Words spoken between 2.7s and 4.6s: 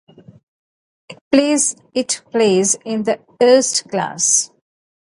in the Eerste Klasse.